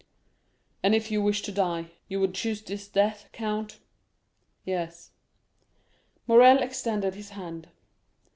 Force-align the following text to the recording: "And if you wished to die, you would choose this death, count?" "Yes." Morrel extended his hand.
"And 0.81 0.95
if 0.95 1.11
you 1.11 1.21
wished 1.21 1.45
to 1.45 1.51
die, 1.51 1.91
you 2.07 2.19
would 2.19 2.33
choose 2.33 2.63
this 2.63 2.87
death, 2.87 3.29
count?" 3.31 3.77
"Yes." 4.65 5.11
Morrel 6.25 6.57
extended 6.63 7.13
his 7.13 7.29
hand. 7.29 7.67